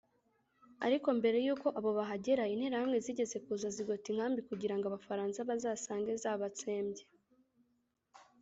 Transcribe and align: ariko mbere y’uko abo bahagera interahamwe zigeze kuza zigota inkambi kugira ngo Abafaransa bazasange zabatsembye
ariko 0.85 1.07
mbere 1.19 1.37
y’uko 1.45 1.67
abo 1.79 1.89
bahagera 1.99 2.49
interahamwe 2.53 2.97
zigeze 3.05 3.35
kuza 3.45 3.67
zigota 3.75 4.05
inkambi 4.11 4.39
kugira 4.49 4.75
ngo 4.77 4.85
Abafaransa 4.87 5.47
bazasange 5.49 6.11
zabatsembye 6.23 7.05